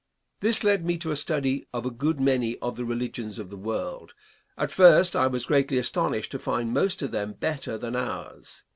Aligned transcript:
This 0.39 0.63
led 0.63 0.83
me 0.83 0.97
to 0.97 1.11
a 1.11 1.15
study 1.15 1.67
of 1.71 1.85
a 1.85 1.91
good 1.91 2.19
many 2.19 2.57
of 2.57 2.75
the 2.75 2.85
religions 2.85 3.37
of 3.37 3.51
the 3.51 3.55
world. 3.55 4.15
At 4.57 4.71
first 4.71 5.15
I 5.15 5.27
was 5.27 5.45
greatly 5.45 5.77
astonished 5.77 6.31
to 6.31 6.39
find 6.39 6.73
most 6.73 7.03
of 7.03 7.11
them 7.11 7.33
better 7.33 7.77
than 7.77 7.95
ours. 7.95 8.63